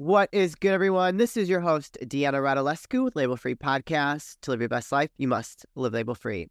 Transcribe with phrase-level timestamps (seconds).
[0.00, 1.18] What is good, everyone?
[1.18, 4.36] This is your host, Deanna Radulescu with Label Free Podcast.
[4.40, 6.48] To live your best life, you must live label free.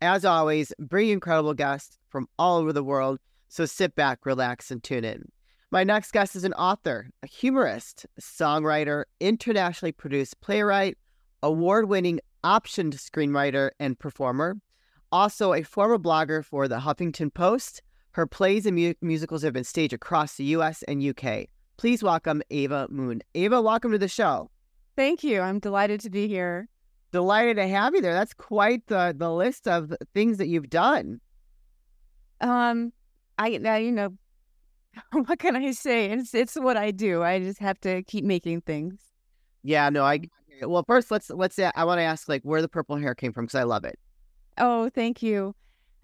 [0.00, 3.20] As always, bring incredible guests from all over the world.
[3.48, 5.28] So sit back, relax, and tune in.
[5.70, 10.98] My next guest is an author, a humorist, songwriter, internationally produced playwright,
[11.44, 14.56] award winning optioned screenwriter and performer,
[15.12, 17.82] also a former blogger for the Huffington Post.
[18.14, 21.50] Her plays and mu- musicals have been staged across the US and UK.
[21.80, 23.22] Please welcome Ava Moon.
[23.34, 24.50] Ava, welcome to the show.
[24.96, 25.40] Thank you.
[25.40, 26.68] I'm delighted to be here.
[27.10, 28.12] Delighted to have you there.
[28.12, 31.22] That's quite the, the list of things that you've done.
[32.42, 32.92] Um,
[33.38, 34.10] I now you know
[35.24, 36.10] what can I say?
[36.10, 37.22] It's it's what I do.
[37.22, 39.00] I just have to keep making things.
[39.62, 40.20] Yeah, no, I
[40.60, 43.32] well first let's let's say I want to ask like where the purple hair came
[43.32, 43.98] from because I love it.
[44.58, 45.54] Oh, thank you.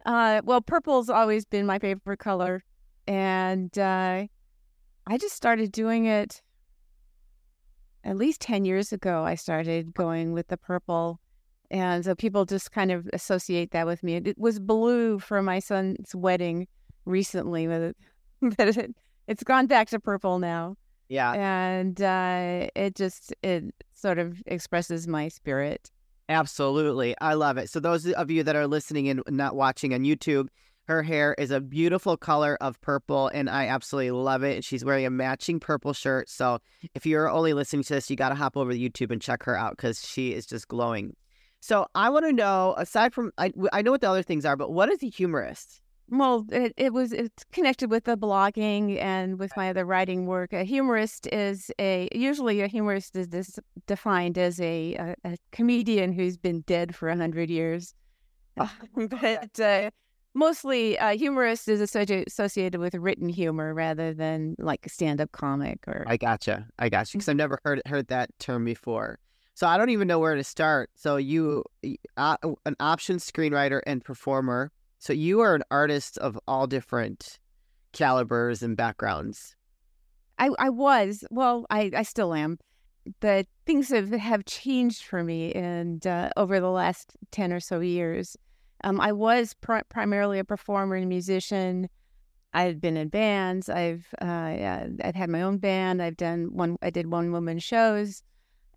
[0.07, 2.65] Uh, well, purple's always been my favorite color,
[3.07, 4.25] and uh,
[5.07, 6.43] I just started doing it
[8.03, 9.25] at least 10 years ago.
[9.25, 11.21] I started going with the purple.
[11.71, 14.17] And so people just kind of associate that with me.
[14.17, 16.67] It was blue for my son's wedding
[17.05, 17.67] recently,
[18.41, 18.97] but it,
[19.27, 20.77] it's gone back to purple now.
[21.09, 21.33] Yeah.
[21.33, 25.91] And uh, it just, it sort of expresses my spirit.
[26.29, 27.15] Absolutely.
[27.21, 27.71] I love it.
[27.71, 30.49] So, those of you that are listening and not watching on YouTube,
[30.87, 34.57] her hair is a beautiful color of purple, and I absolutely love it.
[34.57, 36.29] And she's wearing a matching purple shirt.
[36.29, 36.59] So
[36.95, 39.43] if you're only listening to this, you got to hop over to YouTube and check
[39.45, 41.15] her out because she is just glowing.
[41.61, 44.57] So I want to know, aside from, I, I know what the other things are,
[44.57, 45.81] but what is a humorist?
[46.09, 50.53] Well, it, it was it's connected with the blogging and with my other writing work.
[50.53, 56.13] A humorist is a usually a humorist is this defined as a, a, a comedian
[56.13, 57.93] who's been dead for a hundred years.
[58.57, 59.91] but uh,
[60.37, 66.05] mostly uh, humorist is associated with written humor rather than like a stand-up comic or
[66.07, 69.19] i gotcha i gotcha because i've never heard heard that term before.
[69.55, 70.91] So i don't even know where to start.
[70.95, 71.65] So you
[72.17, 74.71] uh, an option screenwriter and performer.
[74.99, 77.39] So you are an artist of all different
[77.93, 79.57] calibers and backgrounds.
[80.39, 82.59] I i was well i i still am.
[83.21, 87.81] But things have have changed for me and uh, over the last 10 or so
[87.81, 88.37] years
[88.85, 91.89] um, I was pr- primarily a performer and musician.
[92.53, 93.69] I had been in bands.
[93.69, 96.03] I've uh, I've had my own band.
[96.03, 96.77] I've done one.
[96.83, 98.23] I did one woman shows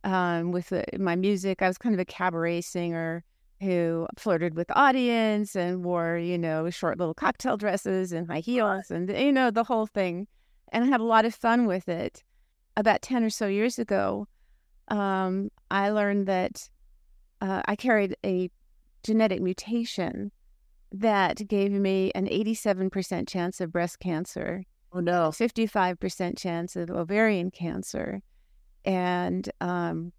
[0.04, 1.62] um, with uh, my music.
[1.62, 3.24] I was kind of a cabaret singer
[3.62, 8.40] who flirted with the audience and wore you know short little cocktail dresses and high
[8.40, 10.28] heels and you know the whole thing.
[10.72, 12.24] And I had a lot of fun with it.
[12.78, 14.28] About ten or so years ago,
[14.88, 16.70] um, I learned that
[17.42, 18.50] uh, I carried a
[19.04, 20.32] genetic mutation
[20.92, 24.64] that gave me an 87% chance of breast cancer.
[24.92, 25.30] Oh, no.
[25.30, 28.22] 55% chance of ovarian cancer.
[28.86, 30.12] And um,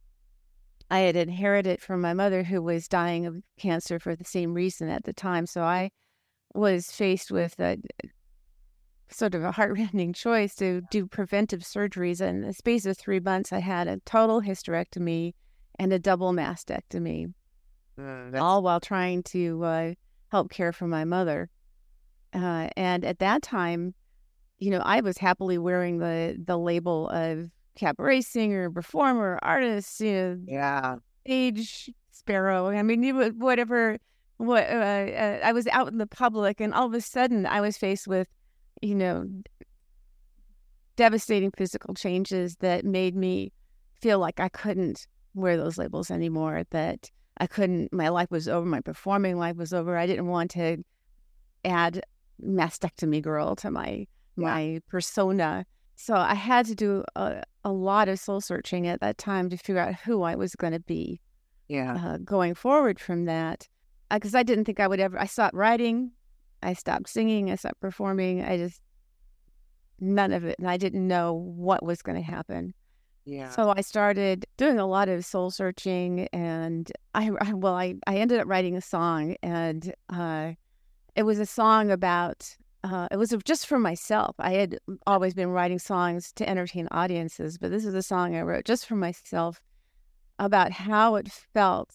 [0.90, 4.88] I had inherited from my mother, who was dying of cancer for the same reason
[4.88, 5.46] at the time.
[5.46, 5.90] So I
[6.54, 7.78] was faced with a
[9.08, 12.20] sort of a heartrending choice to do preventive surgeries.
[12.20, 15.34] And in the space of three months, I had a total hysterectomy
[15.78, 17.32] and a double mastectomy.
[17.98, 19.94] Mm, all while trying to uh,
[20.30, 21.50] help care for my mother.
[22.32, 23.94] Uh, and at that time,
[24.58, 30.12] you know, I was happily wearing the the label of cabaret singer, performer, artist, you
[30.12, 32.68] know, yeah, stage sparrow.
[32.68, 33.98] I mean, whatever.
[34.36, 37.60] What uh, uh, I was out in the public, and all of a sudden, I
[37.60, 38.26] was faced with,
[38.80, 39.26] you know,
[40.96, 43.52] devastating physical changes that made me
[44.00, 46.62] feel like I couldn't wear those labels anymore.
[46.70, 49.96] That I couldn't, my life was over, my performing life was over.
[49.96, 50.84] I didn't want to
[51.64, 52.02] add
[52.42, 54.06] mastectomy girl to my
[54.36, 54.44] yeah.
[54.44, 55.66] my persona.
[55.96, 59.56] So I had to do a, a lot of soul searching at that time to
[59.56, 61.20] figure out who I was going to be.
[61.68, 61.94] Yeah.
[61.94, 63.68] Uh, going forward from that,
[64.10, 65.18] because uh, I didn't think I would ever.
[65.18, 66.10] I stopped writing,
[66.62, 68.42] I stopped singing, I stopped performing.
[68.42, 68.80] I just
[70.00, 72.74] none of it, and I didn't know what was going to happen.
[73.24, 73.50] Yeah.
[73.50, 78.16] So I started doing a lot of soul searching, and I, I well, I, I
[78.16, 80.52] ended up writing a song, and uh,
[81.14, 82.56] it was a song about.
[82.82, 84.34] Uh, it was just for myself.
[84.38, 88.40] I had always been writing songs to entertain audiences, but this is a song I
[88.40, 89.60] wrote just for myself
[90.38, 91.90] about how it felt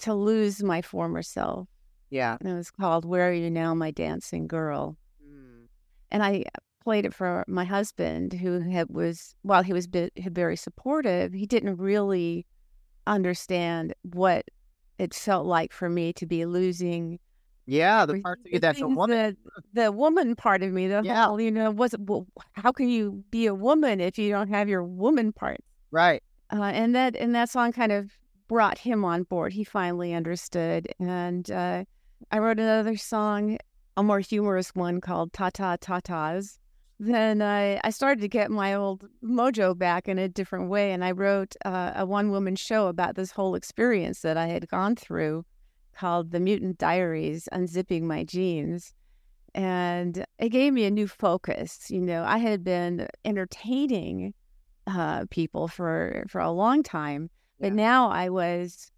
[0.00, 1.68] to lose my former self.
[2.10, 2.36] Yeah.
[2.40, 4.96] And it was called Where Are You Now, My Dancing Girl?
[5.24, 5.68] Mm.
[6.10, 6.44] And I
[6.84, 11.46] played it for my husband, who had, was while he was bit, very supportive, he
[11.46, 12.46] didn't really
[13.06, 14.44] understand what
[14.98, 17.18] it felt like for me to be losing
[17.66, 19.36] Yeah, the Or parts of you the that's a woman.
[19.74, 21.26] The, the woman part of me, the Yeah.
[21.26, 24.68] whole, you know, was well, how can you be a woman if you don't have
[24.68, 25.60] your woman part?
[25.90, 26.22] Right.
[26.52, 28.10] Uh, and that and that song kind of
[28.48, 29.52] brought him on board.
[29.52, 31.84] He finally understood, and uh,
[32.30, 33.58] I wrote another song,
[33.96, 36.58] a more humorous one called "Ta Ta Ta Tas."
[37.04, 41.04] Then I I started to get my old mojo back in a different way, and
[41.04, 44.94] I wrote uh, a one woman show about this whole experience that I had gone
[44.94, 45.44] through,
[45.96, 48.94] called "The Mutant Diaries: Unzipping My Jeans."
[49.52, 51.90] And it gave me a new focus.
[51.90, 54.32] You know, I had been entertaining
[54.86, 57.82] uh, people for for a long time, but Yeah.
[57.88, 58.92] now I was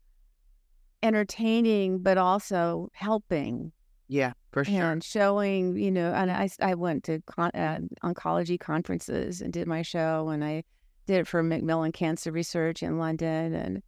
[1.03, 3.73] entertaining, but also helping
[4.09, 4.93] Yeah, for sure.
[4.93, 5.77] and showing.
[5.77, 10.29] You know, and I I went to con- uh, oncology conferences and did my show,
[10.29, 10.65] and I
[11.07, 13.83] did it for Macmillan Cancer Research in London, and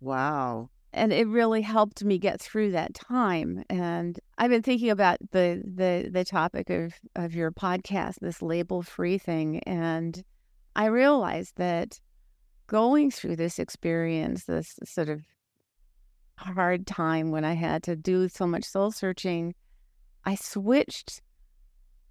[0.00, 0.70] Wow.
[0.92, 3.64] and it really helped me get through that time.
[3.68, 8.82] And I've been thinking about the the the topic of of your podcast, this label
[8.82, 10.22] free thing, and
[10.74, 11.98] I realized that
[12.66, 15.22] going through this experience, this sort of
[16.38, 19.54] hard time when I had to do so much soul searching,
[20.24, 21.20] I switched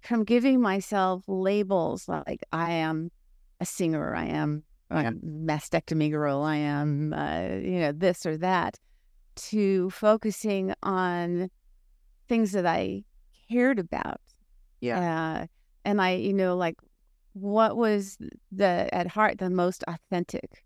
[0.02, 3.10] from giving myself labels like I am
[3.60, 5.10] a singer, I am a Yeah.
[5.10, 8.78] mastectomy girl, I am, uh, you know, this or that,
[9.36, 11.50] to focusing on
[12.28, 13.04] things that I
[13.50, 14.20] cared about.
[14.80, 15.40] Yeah.
[15.42, 15.46] Uh,
[15.84, 16.76] and I, you know, like
[17.32, 18.16] what was
[18.50, 20.62] the at heart the most authentic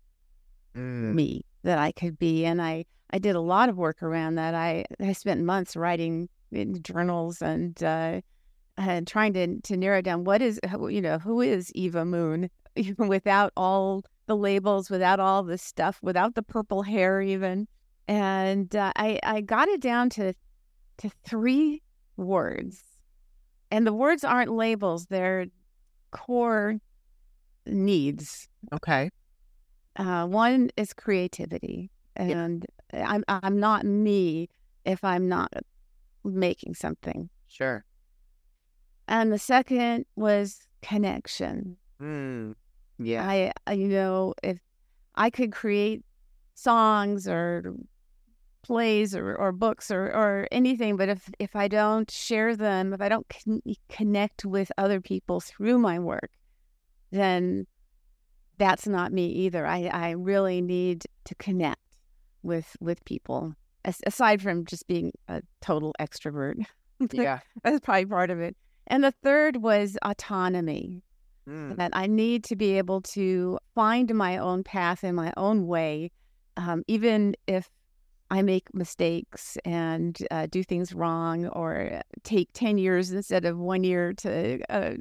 [0.73, 1.13] Mm.
[1.13, 2.45] me that I could be.
[2.45, 4.55] And I, I did a lot of work around that.
[4.55, 8.21] I, I spent months writing in journals and, uh,
[8.77, 10.59] and trying to, to narrow down what is,
[10.89, 15.99] you know, who is Eva Moon even without all the labels, without all the stuff,
[16.01, 17.67] without the purple hair even.
[18.07, 20.33] And uh, I, I got it down to,
[20.97, 21.81] to three
[22.17, 22.81] words.
[23.71, 25.47] And the words aren't labels, they're
[26.11, 26.79] core
[27.65, 28.47] needs.
[28.73, 29.09] Okay.
[29.95, 34.49] Uh, one is creativity, and I'm I'm not me
[34.85, 35.51] if I'm not
[36.23, 37.29] making something.
[37.47, 37.85] Sure.
[39.07, 41.77] And the second was connection.
[42.01, 42.55] Mm.
[42.99, 43.51] Yeah.
[43.65, 44.59] I you know if
[45.15, 46.03] I could create
[46.53, 47.75] songs or
[48.63, 53.01] plays or, or books or, or anything, but if if I don't share them, if
[53.01, 56.31] I don't con- connect with other people through my work,
[57.11, 57.65] then
[58.57, 59.65] that's not me either.
[59.65, 61.79] I, I really need to connect
[62.43, 63.53] with with people
[63.85, 66.55] as, aside from just being a total extrovert.
[67.11, 67.39] yeah.
[67.63, 68.55] That's probably part of it.
[68.87, 71.03] And the third was autonomy
[71.47, 71.75] Mm.
[71.77, 76.11] that I need to be able to find my own path in my own way,
[76.55, 77.67] um, even if
[78.29, 83.83] I make mistakes and uh, do things wrong or take 10 years instead of one
[83.83, 84.93] year to uh,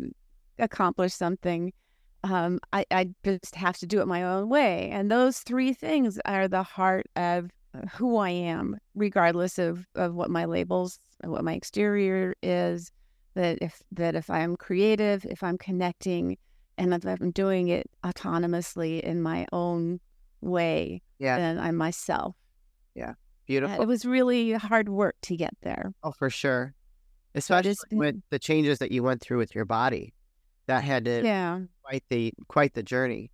[0.59, 1.75] accomplish something.
[2.23, 4.91] Um, I, I just have to do it my own way.
[4.91, 7.51] And those three things are the heart of
[7.93, 12.91] who I am, regardless of, of what my labels, what my exterior is
[13.35, 16.37] that if that if I'm creative, if I'm connecting,
[16.77, 20.01] and if I'm doing it autonomously in my own
[20.41, 21.37] way, Yeah.
[21.37, 22.35] then I'm myself.
[22.95, 23.15] Yeah,
[23.47, 23.81] beautiful.
[23.81, 25.93] It was really hard work to get there.
[26.03, 26.75] Oh, for sure.
[27.35, 30.13] Especially it's with the changes that you went through with your body.
[30.71, 33.31] That had to Yeah, quite the quite the journey.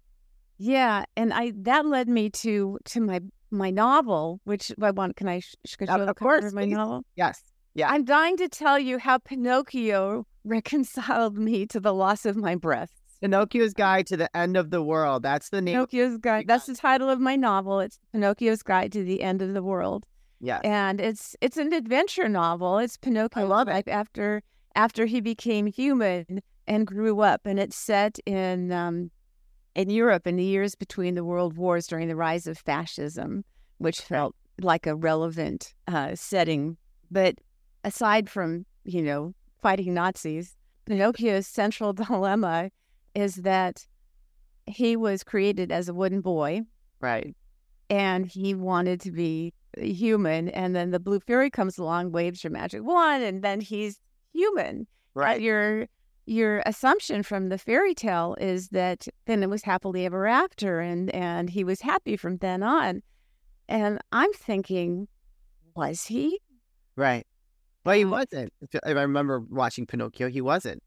[0.58, 5.16] yeah, and I that led me to to my my novel, which I want.
[5.16, 6.72] Can I sh- sh- show Of- course, of my please.
[6.72, 7.02] novel?
[7.14, 7.42] Yes.
[7.74, 7.90] Yeah.
[7.90, 12.90] I'm dying to tell you how Pinocchio reconciled me to the loss of my breath.
[13.20, 15.22] Pinocchio's Guide to the End of the World.
[15.22, 15.74] That's the name.
[15.74, 16.46] Pinocchio's Guide.
[16.48, 17.80] That's the title of my novel.
[17.80, 20.04] It's Pinocchio's Guide to the End of the World.
[20.40, 20.60] Yeah.
[20.64, 22.78] and it's it's an adventure novel.
[22.78, 23.88] It's Pinocchio's love it.
[23.88, 24.42] after
[24.74, 29.10] after he became human and grew up, and it's set in um,
[29.74, 33.44] in Europe in the years between the world wars during the rise of fascism,
[33.78, 36.76] which felt like a relevant uh, setting.
[37.10, 37.36] But
[37.84, 40.56] aside from you know fighting Nazis,
[40.86, 42.70] Pinocchio's central dilemma
[43.14, 43.86] is that
[44.66, 46.62] he was created as a wooden boy
[47.00, 47.34] right.
[47.88, 50.48] and he wanted to be human.
[50.50, 54.00] And then the blue fairy comes along, waves your magic wand, and then he's
[54.32, 54.86] human.
[55.14, 55.40] Right.
[55.40, 55.86] your
[56.26, 61.10] your assumption from the fairy tale is that then it was happily ever after, and
[61.14, 63.02] and he was happy from then on.
[63.68, 65.08] And I'm thinking,
[65.74, 66.40] was he?
[66.96, 67.26] Right.
[67.84, 68.52] Well, he Uh, wasn't.
[68.84, 70.82] I remember watching Pinocchio, he wasn't.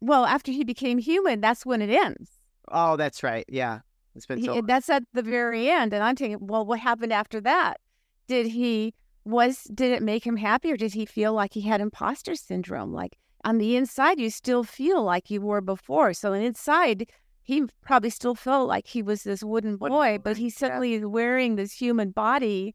[0.00, 2.30] Well, after he became human, that's when it ends.
[2.68, 3.44] Oh, that's right.
[3.48, 3.80] Yeah.
[4.14, 4.60] It's been He- so.
[4.62, 5.92] that's at the very end.
[5.94, 7.80] And I'm thinking, well, what happened after that?
[8.28, 8.94] Did he
[9.24, 12.92] was did it make him happy or did he feel like he had imposter syndrome?
[12.92, 16.12] Like on the inside, you still feel like you were before.
[16.14, 17.10] So inside,
[17.42, 21.56] he probably still felt like he was this wooden boy, but he suddenly is wearing
[21.56, 22.74] this human body,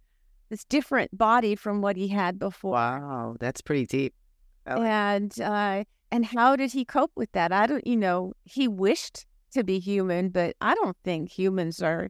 [0.49, 2.73] this different body from what he had before.
[2.73, 4.13] Wow, that's pretty deep.
[4.67, 7.51] like and uh, and how did he cope with that?
[7.51, 12.09] I don't, you know, he wished to be human, but I don't think humans are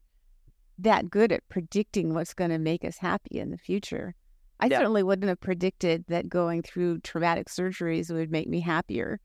[0.79, 4.15] that good at predicting what's going to make us happy in the future.
[4.59, 4.77] I Yeah.
[4.79, 9.19] certainly wouldn't have predicted that going through traumatic surgeries would make me happier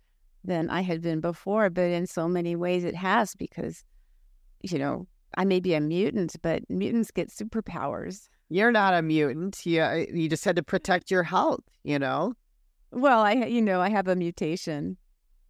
[0.44, 3.84] than I had been before, but in so many ways it has because,
[4.62, 8.28] you know, I may be a mutant, but mutants get superpowers.
[8.50, 9.64] You're not a mutant.
[9.64, 12.34] You, uh, you just had to protect your health, you know?
[12.90, 14.98] Well, I, you know, I have a mutation,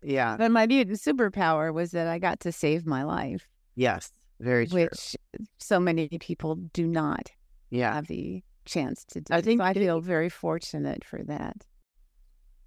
[0.03, 0.37] Yeah.
[0.37, 4.13] but my mutant superpower was that I got to save my life, Yes.
[4.39, 4.83] Very true.
[4.83, 5.17] which
[5.59, 7.31] so many people do not
[7.71, 7.95] yeah.
[7.95, 9.35] have the chance to do.
[9.35, 11.65] I think so I feel very fortunate for that.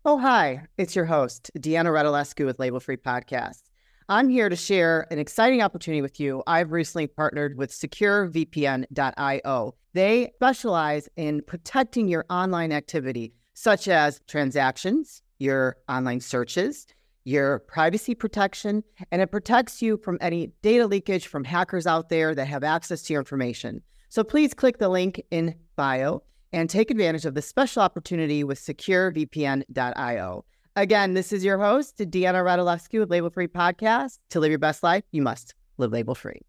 [0.03, 0.63] Oh, hi.
[0.77, 3.63] It's your host, Deanna Radulescu with Label Free Podcast.
[4.07, 6.43] I'm here to share an exciting opportunity with you.
[6.45, 9.75] I've recently partnered with SecureVPN.io.
[9.93, 16.85] They specialize in protecting your online activity, such as transactions, your online searches,
[17.23, 22.35] your privacy protection, and it protects you from any data leakage from hackers out there
[22.35, 23.81] that have access to your information.
[24.15, 28.57] So please click the link in bio and take advantage of this special opportunity with
[28.57, 30.45] securevpn.io.
[30.77, 34.19] Again, this is your host, Deanna Radulescu with Label Free Podcast.
[34.29, 36.39] To live your best life, you must live label free.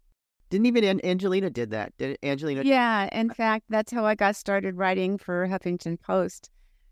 [0.49, 1.91] Didn't even An- Angelina did that?
[1.97, 2.63] Did Angelina?
[2.63, 6.49] Yeah, in fact, that's how I got started writing for Huffington Post.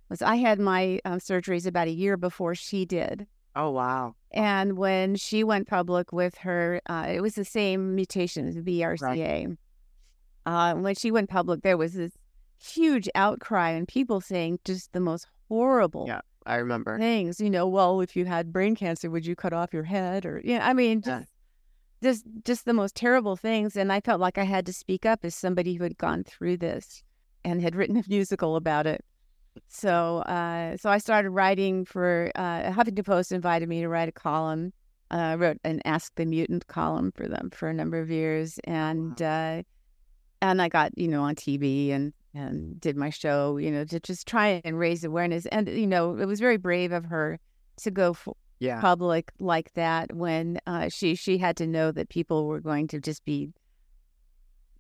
[0.10, 4.16] Was I had my um, surgeries about a year before she did, Oh wow!
[4.32, 8.62] and when she went public with her, uh, it was the same mutation as the
[8.62, 9.56] BRCA.
[10.46, 12.12] Uh, when she went public, there was this
[12.62, 16.22] huge outcry and people saying just the most horrible Yeah.
[16.46, 16.98] I remember.
[17.00, 17.40] things.
[17.42, 20.26] You know, well, if you had brain cancer, would you cut off your head?
[20.26, 21.20] Or yeah, I mean, Yeah.
[21.20, 21.32] just
[22.04, 23.76] just just the most terrible things.
[23.76, 26.58] And I felt like I had to speak up as somebody who had gone through
[26.58, 27.04] this
[27.44, 29.04] and had written a musical about it.
[29.70, 33.32] So, uh, so I started writing for uh, Huffington Post.
[33.32, 34.74] Invited me to write a column.
[35.12, 38.60] Uh, I wrote an Ask the Mutant column for them for a number of years,
[38.66, 39.64] and uh,
[40.52, 44.00] and I got you know on TV and and did my show, you know, to
[44.00, 45.46] just try and raise awareness.
[45.48, 47.40] And you know, it was very brave of her
[47.78, 48.28] to go f-
[48.60, 48.82] Yeah.
[48.82, 53.00] public like that when uh, she she had to know that people were going to
[53.00, 53.52] just be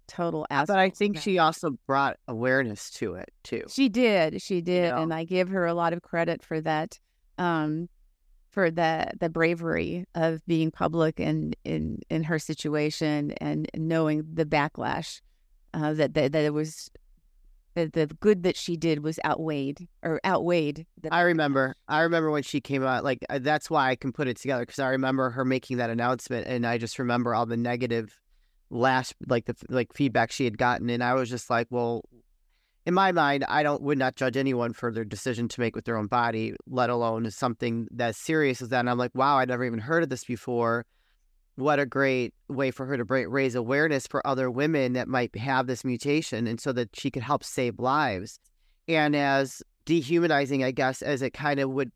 [0.07, 0.67] total assholes.
[0.67, 3.63] But I think she also brought awareness to it too.
[3.69, 4.41] she did.
[4.41, 4.91] She did.
[4.91, 5.01] know?
[5.01, 6.99] And I give her a lot of credit for that.
[7.37, 7.89] Um,
[8.51, 14.45] for the the bravery of being public in in in her situation and knowing the
[14.45, 15.19] backlash
[15.75, 16.89] uh, that, that that it was
[17.75, 20.85] that the good that she did was outweighed or outweighed.
[21.01, 21.75] The, I remember.
[21.87, 23.03] I remember when she came out.
[23.03, 25.89] Like uh, that's why I can put it together because I remember her making that
[25.89, 28.17] announcement, and I just remember all the negative,
[28.69, 32.03] last like the like feedback she had gotten, and I was just like, well,
[32.85, 35.85] in my mind, I don't would not judge anyone for their decision to make with
[35.85, 38.79] their own body, let alone something that's serious as that.
[38.79, 40.85] And I'm like, wow, I'd never even heard of this before.
[41.55, 45.35] What a great way for her to bra- raise awareness for other women that might
[45.37, 48.39] have this mutation, and so that she could help save lives.
[48.87, 51.91] And as dehumanizing, I guess, as it kind of would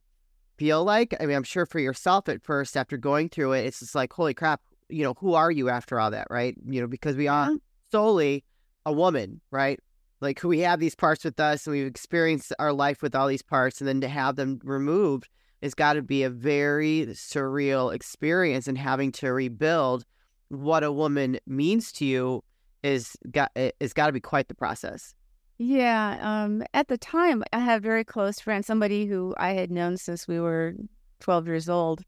[0.58, 1.16] feel like.
[1.20, 4.14] I mean, I'm sure for yourself at first, after going through it, it's just like,
[4.14, 6.56] holy crap, you know, who are you after all that, right?
[6.66, 7.52] You know, because we are
[7.92, 8.44] solely
[8.86, 9.80] a woman, right?
[10.22, 13.42] Like we have these parts with us and we've experienced our life with all these
[13.42, 15.30] parts, and then to have them removed
[15.62, 20.06] has got to be a very surreal experience and having to rebuild
[20.50, 22.44] what a woman means to you
[22.84, 25.14] is got is got to be quite the process.
[25.58, 26.18] Yeah.
[26.22, 29.98] Um, at the time, I had a very close friend, somebody who I had known
[29.98, 30.74] since we were
[31.20, 32.02] 12 years old,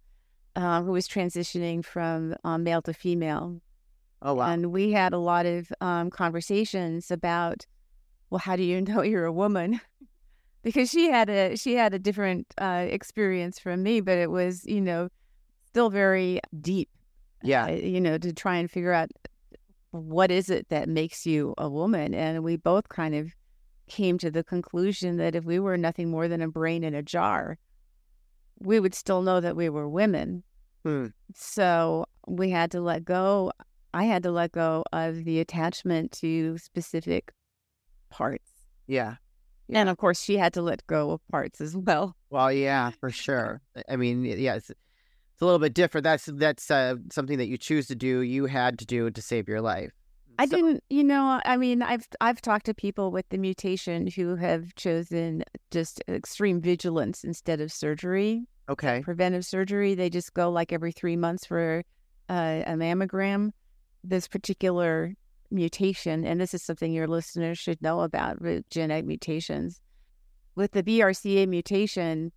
[0.56, 3.62] uh, who was transitioning from um, male to female.
[4.22, 4.50] Oh wow.
[4.50, 7.66] And we had a lot of um, conversations about,
[8.30, 9.82] well, how do you know you're a woman?
[10.64, 14.66] Because she had a she had a different uh, experience from me, but it was
[14.66, 15.10] you know
[15.68, 16.90] still very deep.
[17.44, 17.66] Yeah.
[17.66, 19.10] uh, you know, to try and figure out
[19.92, 23.34] what is it that makes you a woman, and we both kind of
[23.88, 27.02] came to the conclusion that if we were nothing more than a brain in a
[27.02, 27.58] jar,
[28.60, 30.44] we would still know that we were women.
[30.84, 31.08] Hmm.
[31.36, 33.52] So we had to let go.
[33.94, 37.34] I had to let go of the attachment to specific
[38.10, 38.50] parts.
[38.88, 39.16] Yeah.
[39.72, 42.16] And of course, she had to let go of parts as well.
[42.30, 43.62] Well, yeah, for sure.
[43.90, 46.04] I mean, yeah, it's, it's a little bit different.
[46.04, 48.20] That's that's uh, something that you choose to do.
[48.22, 49.92] You had to do to save your life.
[50.40, 54.08] I So- didn't, you know, I mean, I've I've talked to people with the mutation
[54.08, 59.02] who have chosen just extreme vigilance instead of surgery, Okay.
[59.04, 59.94] preventive surgery.
[59.96, 61.84] They just go like every three months for
[62.30, 63.52] uh, a mammogram.
[64.04, 65.14] This particular
[65.52, 69.82] mutation, and this is something your listeners should know about with genetic mutations.
[70.56, 72.32] With the BRCA mutation,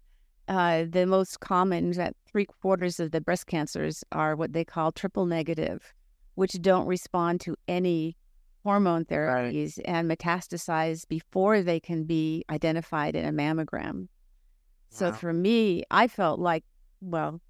[0.49, 4.93] uh, the most common that three quarters of the breast cancers are what they call
[4.93, 5.95] triple negative,
[6.35, 8.17] which don't respond to any
[8.63, 14.09] hormone therapies and metastasize before they can be identified in a mammogram.
[14.91, 16.65] So for me, I felt like,
[17.01, 17.41] well,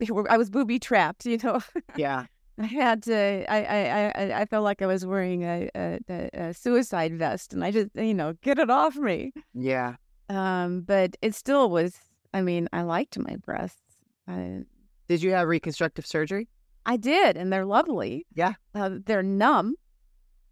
[0.28, 1.60] I was booby trapped, you know.
[1.96, 2.26] Yeah.
[2.58, 3.52] I had to.
[3.52, 5.98] I I I, I felt like I was wearing a, a,
[6.32, 9.32] a- suicide vest, and I just you know get it off me.
[9.54, 9.96] Yeah.
[10.28, 11.96] Um, but it still was.
[12.32, 13.80] I mean, I liked my breasts.
[14.26, 14.62] I,
[15.08, 16.48] Did you have reconstructive surgery?
[16.86, 18.26] I did, and they're lovely.
[18.34, 18.54] Yeah.
[18.74, 19.74] uh, they're numb.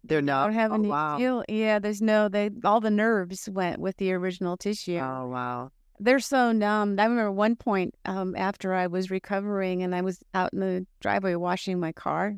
[0.03, 1.17] They're I don't have oh, any wow.
[1.17, 1.43] feel.
[1.47, 2.27] Yeah, there's no.
[2.27, 4.97] They all the nerves went with the original tissue.
[4.97, 5.71] Oh wow.
[5.99, 6.99] They're so numb.
[6.99, 10.85] I remember one point um, after I was recovering and I was out in the
[10.99, 12.35] driveway washing my car,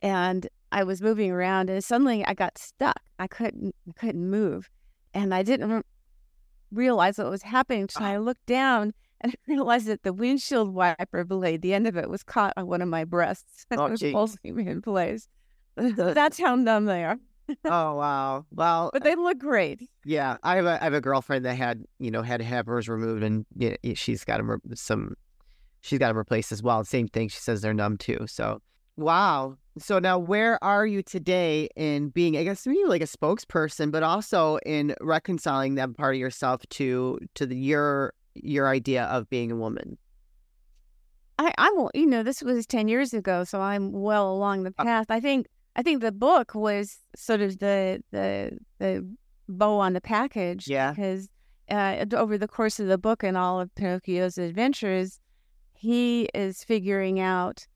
[0.00, 3.00] and I was moving around, and suddenly I got stuck.
[3.18, 4.68] I couldn't I couldn't move,
[5.14, 5.82] and I didn't re-
[6.72, 7.88] realize what was happening.
[7.88, 11.96] So I looked down and I realized that the windshield wiper blade, the end of
[11.96, 13.66] it, was caught on one of my breasts.
[13.70, 15.28] and Oh, it was pulsing me in place.
[15.76, 17.18] That's how numb they are,
[17.64, 18.44] oh wow.
[18.52, 19.88] Well, but they look great.
[20.04, 20.36] yeah.
[20.42, 22.88] I have a I have a girlfriend that had you know had to have hers
[22.88, 25.14] removed, and yeah, yeah, she's got them re- some.
[25.80, 26.84] She's got them replaced as well.
[26.84, 27.28] Same thing.
[27.28, 28.26] She says they're numb too.
[28.28, 28.60] So
[28.96, 29.56] wow.
[29.78, 34.02] So now, where are you today in being, I guess, maybe like a spokesperson, but
[34.02, 39.50] also in reconciling that part of yourself to to the your your idea of being
[39.50, 39.96] a woman?
[41.38, 44.84] I, I'm, you know, this was ten years ago, so I'm well along the Uh,
[44.84, 45.06] path.
[45.10, 49.06] I think, I think the book was sort of the the the
[49.48, 50.68] bow on the package.
[50.68, 50.92] Yeah.
[50.92, 51.28] Because
[51.70, 55.18] uh, over the course of the book and all of Pinocchio's adventures,
[55.74, 57.66] he is figuring out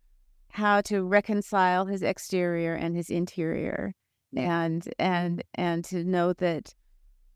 [0.49, 3.95] how to reconcile his exterior and his interior,
[4.37, 6.75] and and and to know that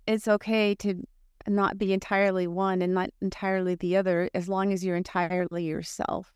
[0.07, 1.07] it's okay to
[1.49, 6.33] not be entirely one and not entirely the other as long as you're entirely yourself.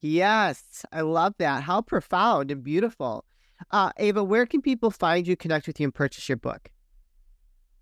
[0.00, 1.62] Yes, I love that.
[1.62, 3.24] How profound and beautiful.
[3.70, 6.70] Uh, Ava, where can people find you, connect with you, and purchase your book?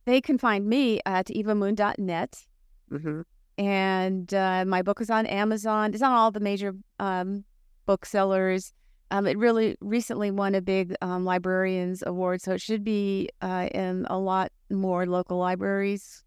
[0.04, 2.46] They can find me at evamoon.net.
[2.90, 3.20] Mm-hmm.
[3.58, 5.92] And uh, my book is on Amazon.
[5.94, 7.44] It's on all the major um,
[7.86, 8.72] booksellers.
[9.10, 13.68] Um, it really recently won a big um, librarians award, so it should be uh,
[13.72, 16.24] in a lot more local libraries.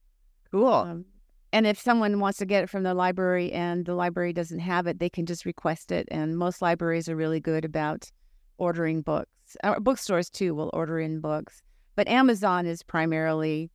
[0.51, 0.67] Cool.
[0.67, 1.05] Um,
[1.51, 4.87] and if someone wants to get it from the library and the library doesn't have
[4.87, 6.07] it, they can just request it.
[6.11, 8.11] And most libraries are really good about
[8.57, 9.57] ordering books.
[9.63, 11.61] Uh, bookstores too will order in books,
[11.95, 13.69] but Amazon is primarily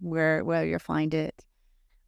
[0.00, 1.44] where where you'll find it.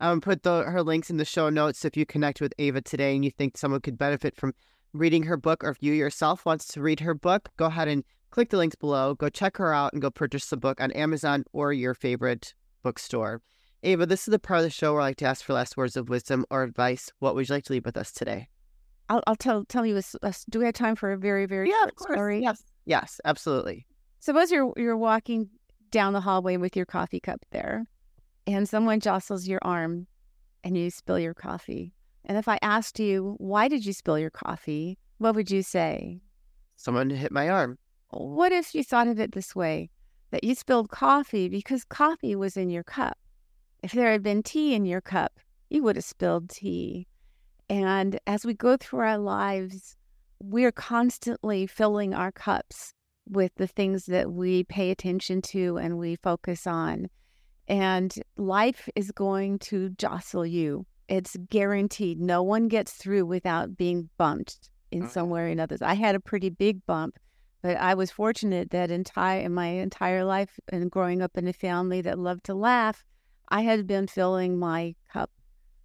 [0.01, 1.85] um, put the, her links in the show notes.
[1.85, 4.55] If you connect with Ava today and you think someone could benefit from
[4.93, 8.05] reading her book, or if you yourself wants to read her book, go ahead and
[8.31, 9.15] click the links below.
[9.15, 13.41] Go check her out and go purchase the book on Amazon or your favorite bookstore.
[13.83, 15.77] Ava, this is the part of the show where I like to ask for last
[15.77, 17.13] words of wisdom or advice.
[17.19, 18.49] What would you like to leave with us today?
[19.09, 19.97] I'll, I'll tell tell you.
[19.97, 22.41] A, a do we have time for a very very short story?
[22.43, 22.63] Yes.
[22.87, 23.87] Yes, absolutely.
[24.21, 25.49] Suppose you're you're walking
[25.91, 27.87] down the hallway with your coffee cup there,
[28.47, 30.07] and someone jostles your arm,
[30.63, 31.93] and you spill your coffee.
[32.25, 36.21] And if I asked you why did you spill your coffee, what would you say?
[36.77, 37.79] Someone hit my arm.
[38.11, 39.91] What if you thought of it this way:
[40.31, 43.19] that you spilled coffee because coffee was in your cup?
[43.83, 45.39] If there had been tea in your cup,
[45.69, 47.07] you would have spilled tea.
[47.75, 49.97] And as we go through our lives,
[50.41, 52.95] we're constantly filling our cups
[53.29, 57.09] with the things that we pay attention to and we focus on.
[57.67, 60.87] And life is going to jostle you.
[61.09, 62.21] It's guaranteed.
[62.21, 65.11] No one gets through without being bumped in mm.
[65.11, 65.77] some way or another.
[65.83, 67.19] I had a pretty big bump,
[67.61, 71.53] but I was fortunate that entire in my entire life and growing up in a
[71.53, 73.03] family that loved to laugh,
[73.49, 75.33] I had been filling my cup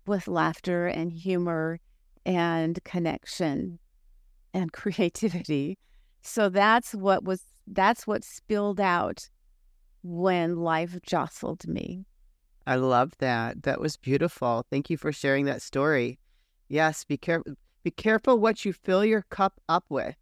[0.10, 1.80] with laughter and humor
[2.26, 3.80] and connection
[4.54, 5.78] and creativity.
[6.22, 9.30] So that's what was that's what spilled out
[10.04, 12.06] when life jostled me.
[12.68, 13.64] I love that.
[13.64, 14.66] That was beautiful.
[14.70, 16.20] Thank you for sharing that story.
[16.68, 17.54] Yes, be careful.
[17.84, 20.16] Be careful what you fill your cup up with.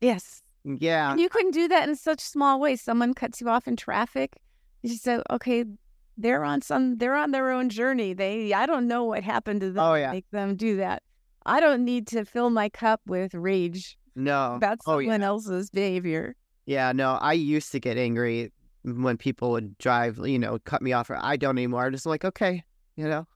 [0.00, 0.42] Yes.
[0.64, 1.12] Yeah.
[1.12, 2.82] And you couldn't do that in such small ways.
[2.82, 4.36] Someone cuts you off in traffic.
[4.82, 5.64] You just say, okay,
[6.16, 8.12] they're on some they're on their own journey.
[8.14, 10.12] They I don't know what happened to them Oh, to yeah.
[10.12, 11.02] make them do that.
[11.44, 14.54] I don't need to fill my cup with rage No.
[14.56, 15.26] about Oh, someone yeah.
[15.26, 16.34] else's behavior.
[16.64, 18.52] Yeah, no, I used to get angry
[18.82, 21.10] when people would drive, you know, cut me off.
[21.10, 21.86] I don't anymore.
[21.86, 22.64] I'm just like, okay,
[22.96, 23.26] you know,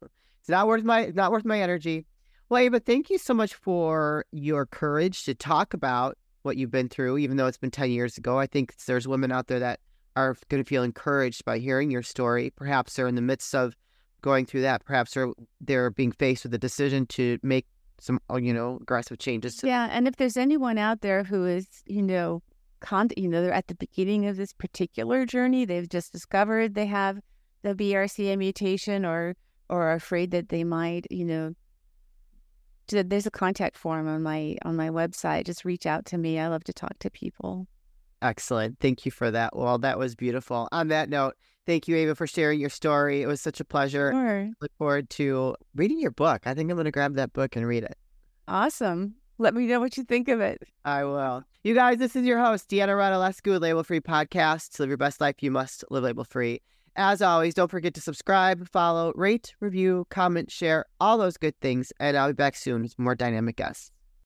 [0.41, 2.07] it's not worth my it's not worth my energy.
[2.49, 6.89] Well, Ava, thank you so much for your courage to talk about what you've been
[6.89, 8.39] through, even though it's been 10 years ago.
[8.39, 9.79] I think there's women out there that
[10.17, 12.53] are going to feel encouraged by hearing your story.
[12.57, 13.77] Perhaps they're in the midst of
[14.23, 14.85] going through that.
[14.85, 17.67] Perhaps they're they're being faced with a decision to make
[18.01, 19.61] some, uh, you know, aggressive changes.
[19.63, 22.43] Yeah, and if there's anyone out there who is, you know,
[22.81, 26.87] con- you know, they're at the beginning of this particular journey, they've just discovered they
[26.87, 27.21] have
[27.63, 29.37] the BRCA mutation, or
[29.69, 31.55] or are afraid that they might, you know,
[32.89, 35.45] there's a contact form on my on my website.
[35.47, 36.39] Just reach out to me.
[36.39, 37.67] I love to talk to people.
[38.23, 38.79] Excellent.
[38.81, 39.57] Thank you for that.
[39.57, 40.69] Well, that was beautiful.
[40.73, 41.35] On that note,
[41.67, 43.23] thank you, Ava, for sharing your story.
[43.23, 44.13] It was such a pleasure.
[44.13, 44.51] Sure.
[44.61, 46.47] Look forward to reading your book.
[46.47, 47.97] I think I'm going to grab that book and read it.
[48.47, 49.15] Awesome.
[49.39, 50.63] Let me know what you think of it.
[50.85, 51.45] I will.
[51.65, 54.73] You guys, this is your host, Deanna Radulescu, Label Free Podcast.
[54.73, 56.61] To live your best life, you must live label free.
[56.97, 61.93] As always, don't forget to subscribe, follow, rate, review, comment, share, all those good things.
[62.01, 63.91] And I'll be back soon with more dynamic guests.